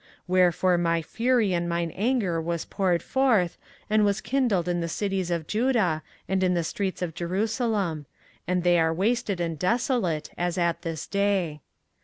24:044:006 0.01 0.09
Wherefore 0.29 0.77
my 0.79 1.01
fury 1.03 1.53
and 1.53 1.69
mine 1.69 1.91
anger 1.91 2.41
was 2.41 2.65
poured 2.65 3.03
forth, 3.03 3.59
and 3.87 4.03
was 4.03 4.19
kindled 4.19 4.67
in 4.67 4.81
the 4.81 4.89
cities 4.89 5.29
of 5.29 5.45
Judah 5.45 6.01
and 6.27 6.41
in 6.41 6.55
the 6.55 6.63
streets 6.63 7.03
of 7.03 7.13
Jerusalem; 7.13 8.07
and 8.47 8.63
they 8.63 8.79
are 8.79 8.91
wasted 8.91 9.39
and 9.39 9.59
desolate, 9.59 10.31
as 10.39 10.57
at 10.57 10.81
this 10.81 11.05
day. 11.05 11.61